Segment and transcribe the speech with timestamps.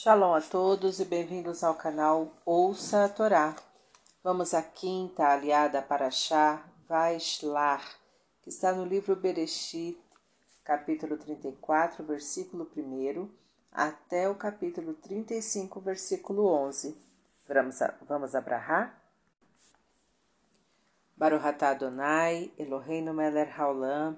[0.00, 3.56] Shalom a todos e bem-vindos ao canal Ouça a Torá.
[4.22, 7.82] Vamos à quinta aliada para Shah Vaishlar,
[8.40, 9.98] que está no livro Bereshit,
[10.62, 13.28] capítulo 34, versículo 1,
[13.72, 16.96] até o capítulo 35, versículo 11.
[17.48, 19.02] Vamos, a, vamos abrahar?
[21.16, 24.16] Baruch atah Adonai, Eloheinu melech haolam,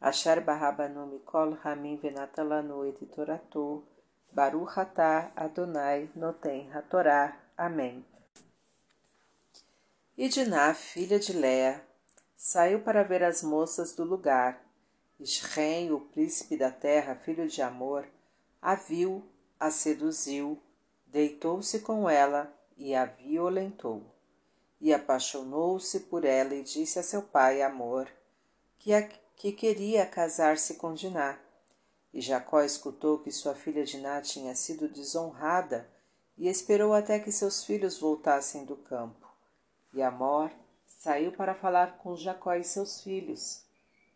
[0.00, 3.84] asher barabanu mikol hamim venatalanu et toratou,
[4.32, 7.36] Baruch atah Adonai noten hatorá.
[7.56, 8.04] Amém.
[10.16, 11.84] E Diná, filha de Lea,
[12.36, 14.64] saiu para ver as moças do lugar.
[15.18, 18.06] Isrem, o príncipe da terra, filho de Amor,
[18.62, 19.24] a viu,
[19.58, 20.62] a seduziu,
[21.06, 24.02] deitou-se com ela e a violentou.
[24.80, 28.08] E apaixonou-se por ela e disse a seu pai, Amor,
[28.78, 29.02] que, a,
[29.36, 31.36] que queria casar-se com Diná
[32.12, 35.88] e Jacó escutou que sua filha Diná tinha sido desonrada
[36.36, 39.28] e esperou até que seus filhos voltassem do campo.
[39.94, 40.50] E Amor
[40.86, 43.64] saiu para falar com Jacó e seus filhos.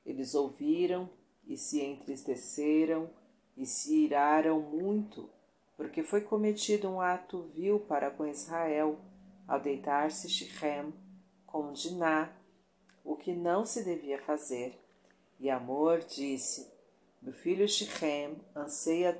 [0.04, 1.08] Eles ouviram
[1.46, 3.08] e se entristeceram
[3.56, 5.30] e se iraram muito,
[5.76, 8.98] porque foi cometido um ato vil para com Israel
[9.46, 10.92] ao deitar-se Shechem
[11.46, 12.32] com Diná,
[13.04, 14.80] o que não se devia fazer.
[15.38, 16.73] E Amor disse:
[17.24, 19.18] meu filho Shichem anseia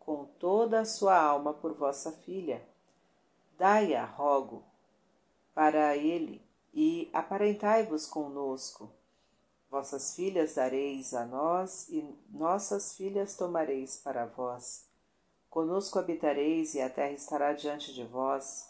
[0.00, 2.60] com toda a sua alma por vossa filha.
[3.56, 4.64] Dai-a, rogo,
[5.54, 6.44] para ele,
[6.74, 8.90] e aparentai-vos conosco.
[9.70, 14.88] Vossas filhas dareis a nós, e nossas filhas tomareis para vós.
[15.48, 18.68] Conosco habitareis, e a terra estará diante de vós.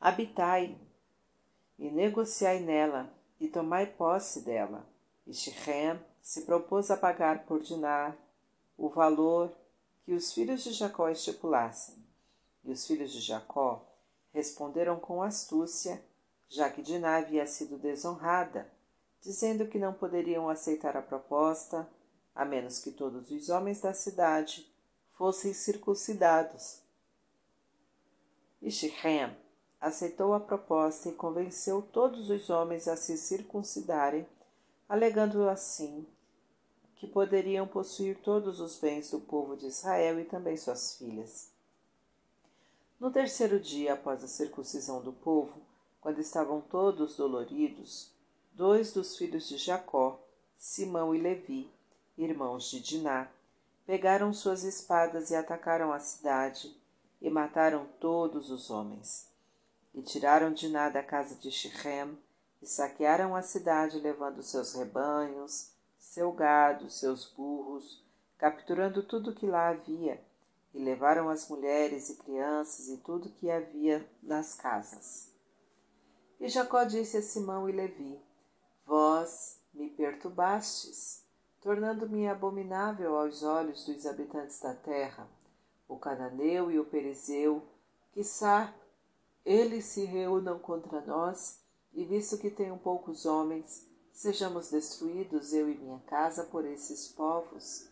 [0.00, 0.74] Habitai,
[1.78, 4.86] e negociai nela, e tomai posse dela.
[5.26, 8.18] E Shechem se propôs a pagar por Dinar
[8.76, 9.56] o valor
[10.04, 11.94] que os filhos de Jacó estipulassem.
[12.64, 13.86] E os filhos de Jacó
[14.32, 16.02] responderam com astúcia,
[16.48, 18.68] já que Diná havia sido desonrada,
[19.20, 21.88] dizendo que não poderiam aceitar a proposta,
[22.34, 24.68] a menos que todos os homens da cidade
[25.12, 26.80] fossem circuncidados.
[28.60, 29.32] E Shechem
[29.80, 34.26] aceitou a proposta e convenceu todos os homens a se circuncidarem,
[34.88, 36.04] alegando assim
[36.96, 41.50] que poderiam possuir todos os bens do povo de Israel e também suas filhas.
[42.98, 45.60] No terceiro dia após a circuncisão do povo,
[46.00, 48.10] quando estavam todos doloridos,
[48.52, 50.18] dois dos filhos de Jacó,
[50.56, 51.70] Simão e Levi,
[52.16, 53.28] irmãos de Diná,
[53.86, 56.74] pegaram suas espadas e atacaram a cidade
[57.20, 59.28] e mataram todos os homens.
[59.94, 62.16] E tiraram Diná da casa de Shechem
[62.62, 65.75] e saquearam a cidade, levando seus rebanhos,
[66.16, 68.02] seu gado, seus burros,
[68.38, 70.18] capturando tudo que lá havia,
[70.72, 75.30] e levaram as mulheres e crianças e tudo que havia nas casas.
[76.40, 78.18] E Jacó disse a Simão e Levi:
[78.86, 81.22] Vós me perturbastes,
[81.60, 85.28] tornando-me abominável aos olhos dos habitantes da terra,
[85.86, 87.62] o cananeu e o perizeu,
[88.12, 88.72] quiçá
[89.44, 91.60] eles se reúnam contra nós,
[91.92, 97.86] e visto que tenho poucos homens, Sejamos destruídos, eu e minha casa, por esses povos.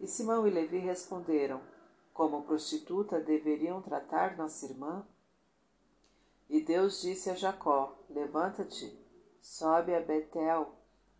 [0.00, 1.60] E Simão e Levi responderam:
[2.12, 5.06] Como prostituta deveriam tratar nossa irmã?
[6.50, 8.92] E Deus disse a Jacó: Levanta-te,
[9.40, 10.68] sobe a Betel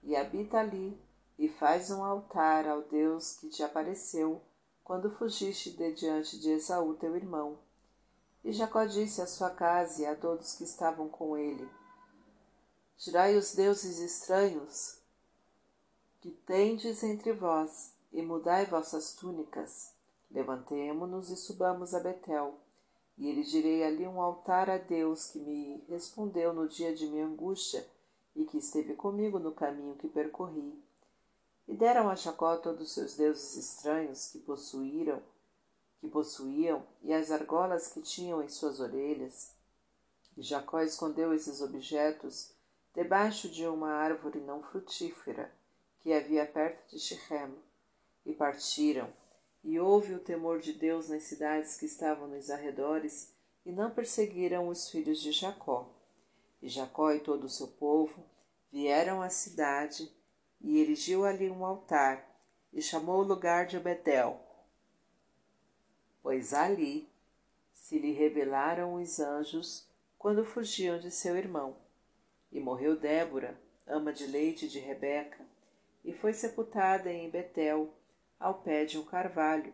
[0.02, 1.00] e habita ali,
[1.38, 4.42] e faz um altar ao Deus que te apareceu
[4.82, 7.60] quando fugiste de diante de Esaú teu irmão.
[8.42, 11.70] E Jacó disse à sua casa e a todos que estavam com ele:
[12.96, 14.98] Tirai os deuses estranhos
[16.20, 19.92] que tendes entre vós, e mudai vossas túnicas.
[20.30, 22.54] Levantemo-nos e subamos a Betel,
[23.18, 27.86] e eridirei ali um altar a Deus que me respondeu no dia de minha angústia
[28.34, 30.80] e que esteve comigo no caminho que percorri.
[31.68, 35.22] E deram a Jacó todos os seus deuses estranhos que possuíram,
[36.00, 39.52] que possuíam, e as argolas que tinham em suas orelhas.
[40.36, 42.51] E Jacó escondeu esses objetos
[42.94, 45.52] debaixo de uma árvore não frutífera
[46.02, 47.54] que havia perto de Shechem,
[48.26, 49.08] e partiram.
[49.64, 53.32] E houve o temor de Deus nas cidades que estavam nos arredores,
[53.64, 55.88] e não perseguiram os filhos de Jacó.
[56.60, 58.24] E Jacó e todo o seu povo
[58.72, 60.10] vieram à cidade,
[60.60, 62.28] e erigiu ali um altar,
[62.72, 64.40] e chamou o lugar de Betel,
[66.22, 67.08] pois ali
[67.74, 69.86] se lhe revelaram os anjos
[70.18, 71.81] quando fugiam de seu irmão.
[72.52, 75.44] E morreu Débora, ama de leite de Rebeca,
[76.04, 77.92] e foi sepultada em Betel,
[78.38, 79.72] ao pé de um carvalho,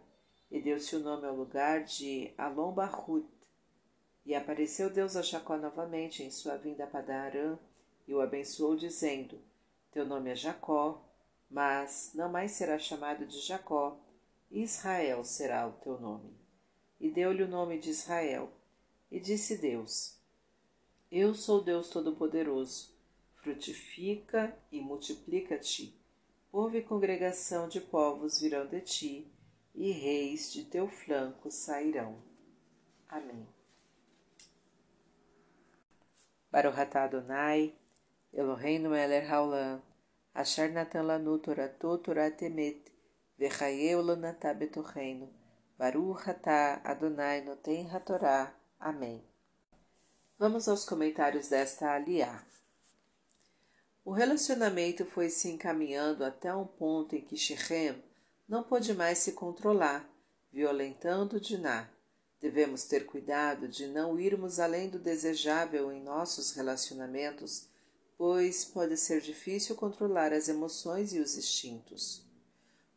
[0.50, 3.26] e deu-se o nome ao lugar de Alon Barhut.
[4.24, 7.58] E apareceu Deus a Jacó novamente em sua vinda a Padarã
[8.06, 9.38] e o abençoou, dizendo:
[9.90, 11.02] Teu nome é Jacó,
[11.50, 13.98] mas não mais será chamado de Jacó,
[14.50, 16.36] Israel será o teu nome.
[17.00, 18.50] E deu-lhe o nome de Israel.
[19.10, 20.17] E disse Deus:
[21.10, 22.94] Eu sou Deus Todo-Poderoso.
[23.36, 25.98] Frutifica e multiplica-te.
[26.52, 29.32] Povo e congregação de povos virão de ti,
[29.74, 32.22] e reis de teu flanco sairão.
[33.08, 33.48] Amém.
[36.50, 37.74] Baruch atah Adonai,
[38.30, 39.80] Eloheinu melech haolam,
[40.34, 42.92] asher natan lanu torato torat emet,
[43.38, 45.32] vechayeu lanatah betocheinu,
[45.78, 48.54] Baruch atah Adonai noten hatorá.
[48.78, 49.27] Amém.
[50.38, 52.46] Vamos aos comentários desta aliá.
[54.04, 58.00] O relacionamento foi se encaminhando até um ponto em que Shechem
[58.48, 60.08] não pôde mais se controlar,
[60.52, 61.90] violentando Diná.
[62.40, 67.66] Devemos ter cuidado de não irmos além do desejável em nossos relacionamentos,
[68.16, 72.24] pois pode ser difícil controlar as emoções e os instintos.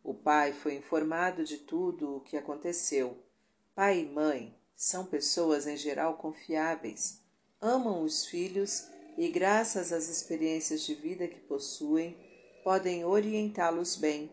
[0.03, 3.17] O pai foi informado de tudo o que aconteceu.
[3.73, 7.20] Pai e mãe são pessoas em geral confiáveis,
[7.61, 8.87] amam os filhos
[9.17, 12.17] e, graças às experiências de vida que possuem,
[12.63, 14.29] podem orientá-los bem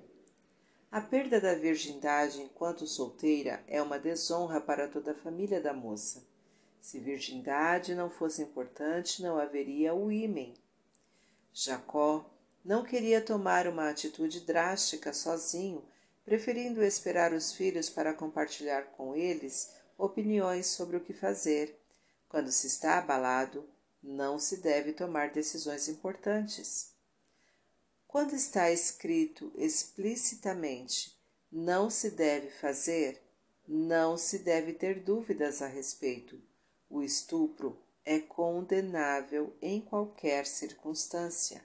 [0.91, 6.25] a perda da virgindade enquanto solteira é uma desonra para toda a família da moça.
[6.81, 10.55] Se virgindade não fosse importante, não haveria o ímen.
[11.53, 12.25] Jacó
[12.65, 15.85] não queria tomar uma atitude drástica sozinho,
[16.25, 21.79] preferindo esperar os filhos para compartilhar com eles opiniões sobre o que fazer.
[22.29, 23.69] Quando se está abalado,
[24.03, 26.93] não se deve tomar decisões importantes.
[28.07, 31.19] Quando está escrito explicitamente
[31.51, 33.23] não se deve fazer,
[33.67, 36.41] não se deve ter dúvidas a respeito.
[36.91, 41.63] O estupro é condenável em qualquer circunstância.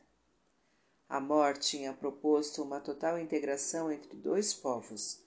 [1.07, 5.21] Amor tinha proposto uma total integração entre dois povos.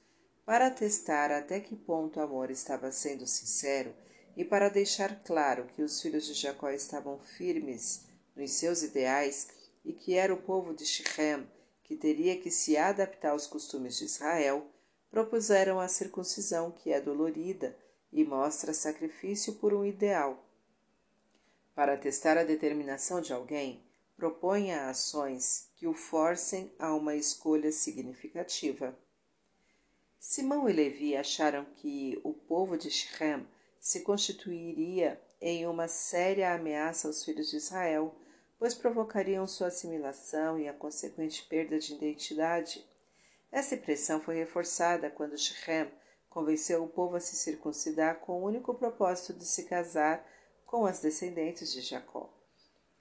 [0.45, 3.95] Para testar até que ponto o amor estava sendo sincero
[4.37, 8.05] e para deixar claro que os filhos de Jacó estavam firmes
[8.37, 9.49] nos seus ideais,
[9.85, 11.47] e que era o povo de Shechem
[11.87, 14.67] que teria que se adaptar aos costumes de Israel,
[15.09, 17.79] propuseram a circuncisão, que é dolorida
[18.13, 20.45] e mostra sacrifício por um ideal.
[21.77, 23.85] Para testar a determinação de alguém,
[24.17, 28.99] proponha ações que o forcem a uma escolha significativa.
[30.19, 33.47] Simão e Levi acharam que o povo de Shechem
[33.87, 38.13] se constituiria em uma séria ameaça aos filhos de Israel
[38.59, 42.85] pois provocariam sua assimilação e a consequente perda de identidade.
[43.53, 45.89] Essa impressão foi reforçada quando Shechem
[46.29, 50.29] convenceu o povo a se circuncidar com o único propósito de se casar
[50.65, 52.37] com as descendentes de Jacó.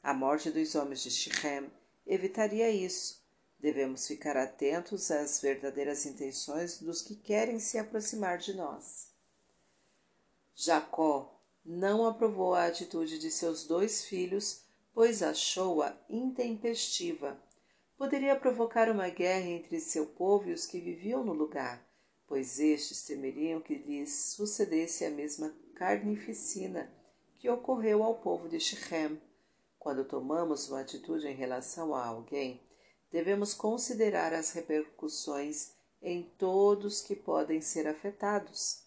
[0.04, 1.72] A morte dos homens de Shechem
[2.06, 3.26] evitaria isso.
[3.60, 9.15] Devemos ficar atentos às verdadeiras intenções dos que querem se aproximar de nós.
[10.56, 14.66] Jacó não aprovou a atitude de seus dois filhos
[14.96, 17.38] pois achou-a intempestiva.
[17.98, 21.86] Poderia provocar uma guerra entre seu povo e os que viviam no lugar,
[22.26, 26.90] pois estes temeriam que lhes sucedesse a mesma carnificina
[27.36, 29.22] que ocorreu ao povo de Shechem.
[29.78, 32.62] Quando tomamos uma atitude em relação a alguém,
[33.12, 38.85] devemos considerar as repercussões em todos que podem ser afetados.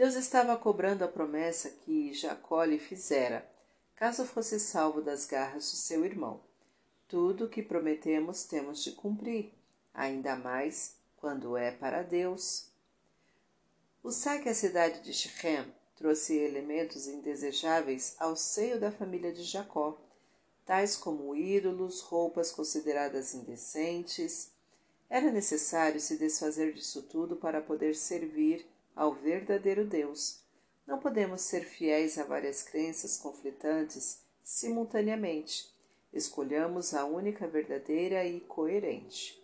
[0.00, 3.46] Deus estava cobrando a promessa que Jacó lhe fizera
[3.94, 6.40] caso fosse salvo das garras de seu irmão.
[7.06, 9.52] Tudo o que prometemos temos de cumprir,
[9.92, 12.70] ainda mais quando é para Deus.
[14.02, 20.00] O saque à cidade de Shechem trouxe elementos indesejáveis ao seio da família de Jacó,
[20.64, 24.50] tais como ídolos, roupas consideradas indecentes.
[25.10, 30.40] Era necessário se desfazer disso tudo para poder servir ao verdadeiro Deus,
[30.86, 35.72] não podemos ser fiéis a várias crenças conflitantes simultaneamente.
[36.12, 39.40] Escolhamos a única verdadeira e coerente.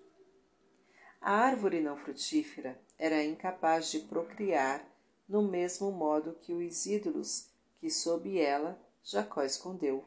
[1.21, 4.85] A árvore não frutífera era incapaz de procriar
[5.29, 7.49] no mesmo modo que os ídolos
[7.81, 10.05] que sob ela Jacó escondeu.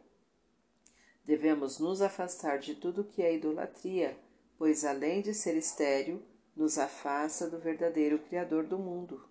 [1.23, 4.17] Devemos nos afastar de tudo que é idolatria,
[4.57, 6.21] pois além de ser estéril,
[6.55, 9.28] nos afasta do verdadeiro Criador do mundo.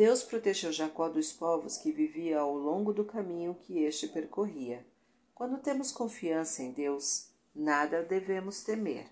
[0.00, 4.82] Deus protegeu Jacó dos povos que vivia ao longo do caminho que este percorria.
[5.34, 9.06] Quando temos confiança em Deus, nada devemos temer.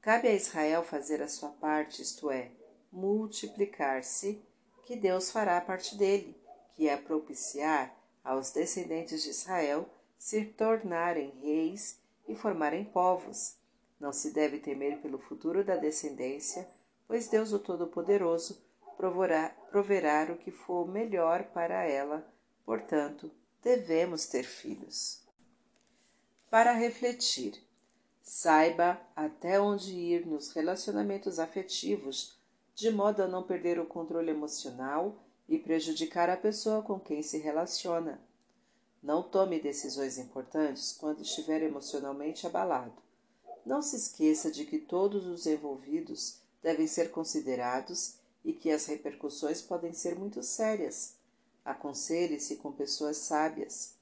[0.00, 2.52] Cabe a Israel fazer a sua parte, isto é,
[2.92, 4.40] multiplicar-se,
[4.86, 6.40] que Deus fará a parte dele,
[6.76, 11.98] que é propiciar aos descendentes de Israel se tornarem reis
[12.28, 13.56] e formarem povos.
[13.98, 16.64] Não se deve temer pelo futuro da descendência,
[17.08, 18.67] pois Deus o Todo-Poderoso
[18.98, 22.26] proverá, proverá o que for melhor para ela,
[22.66, 23.30] portanto,
[23.62, 25.22] devemos ter filhos.
[26.50, 27.62] Para refletir,
[28.20, 32.36] saiba até onde ir nos relacionamentos afetivos,
[32.74, 35.16] de modo a não perder o controle emocional
[35.48, 38.20] e prejudicar a pessoa com quem se relaciona.
[39.02, 43.00] Não tome decisões importantes quando estiver emocionalmente abalado.
[43.64, 49.60] Não se esqueça de que todos os envolvidos devem ser considerados e que as repercussões
[49.60, 51.14] podem ser muito sérias.
[51.64, 53.94] Aconselhe-se com pessoas sábias.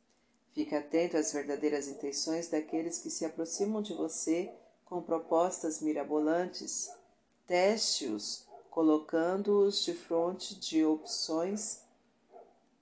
[0.53, 4.53] Fique atento às verdadeiras intenções daqueles que se aproximam de você
[4.85, 6.91] com propostas mirabolantes.
[7.47, 11.81] Teste-os, colocando-os de frente de opções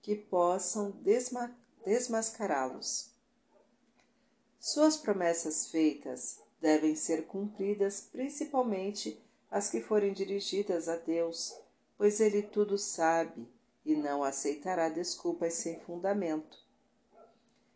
[0.03, 3.11] que possam desma desmascará-los.
[4.59, 9.23] Suas promessas feitas devem ser cumpridas, principalmente
[9.55, 11.57] as que forem dirigidas a Deus,
[11.97, 13.49] pois Ele tudo sabe
[13.87, 16.59] e não aceitará desculpas sem fundamento.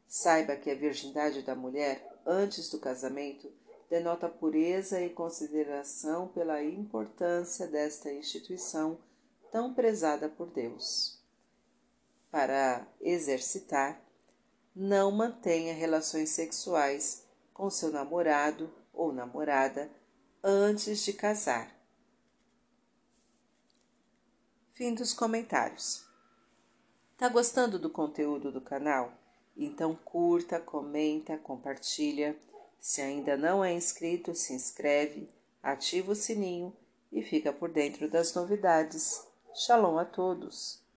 [0.08, 3.48] Saiba que a virgindade da mulher, antes do casamento,
[3.88, 8.98] denota pureza e consideração pela importância desta instituição
[9.52, 11.22] tão prezada por Deus.
[12.28, 14.02] Para exercitar,
[14.74, 17.22] não mantenha relações sexuais
[17.54, 19.88] com seu namorado ou namorada
[20.42, 21.74] antes de casar.
[24.72, 26.06] Fim dos comentários.
[27.16, 29.12] Tá gostando do conteúdo do canal?
[29.56, 32.38] Então curta, comenta, compartilha.
[32.78, 35.28] Se ainda não é inscrito, se inscreve,
[35.60, 36.76] ativa o sininho
[37.10, 39.26] e fica por dentro das novidades.
[39.52, 40.80] Shalom a todos!